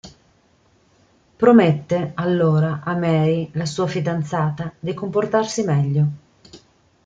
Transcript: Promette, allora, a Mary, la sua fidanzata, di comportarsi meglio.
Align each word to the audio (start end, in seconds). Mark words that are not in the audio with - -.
Promette, 1.35 2.11
allora, 2.15 2.81
a 2.83 2.95
Mary, 2.95 3.47
la 3.53 3.67
sua 3.67 3.85
fidanzata, 3.85 4.73
di 4.79 4.95
comportarsi 4.95 5.63
meglio. 5.63 6.05